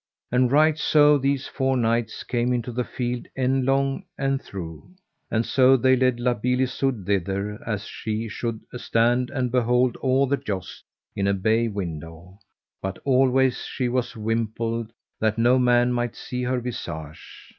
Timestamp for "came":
2.23-2.53